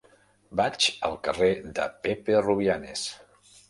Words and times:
Vaig 0.61 0.87
al 1.11 1.15
carrer 1.29 1.51
de 1.79 1.87
Pepe 2.09 2.43
Rubianes. 2.51 3.09